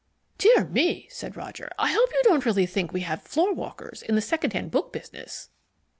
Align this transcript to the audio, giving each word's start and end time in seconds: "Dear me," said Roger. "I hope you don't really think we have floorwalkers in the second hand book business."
"Dear 0.39 0.65
me," 0.65 1.07
said 1.11 1.35
Roger. 1.37 1.69
"I 1.77 1.91
hope 1.91 2.09
you 2.11 2.21
don't 2.23 2.43
really 2.43 2.65
think 2.65 2.91
we 2.91 3.01
have 3.01 3.21
floorwalkers 3.23 4.01
in 4.01 4.15
the 4.15 4.21
second 4.21 4.53
hand 4.53 4.71
book 4.71 4.91
business." 4.91 5.49